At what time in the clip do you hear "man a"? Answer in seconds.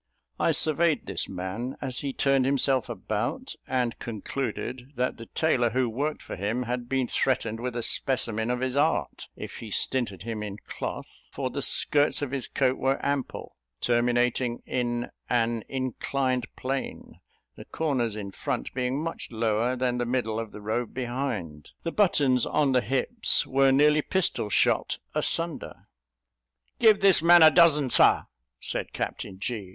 27.21-27.51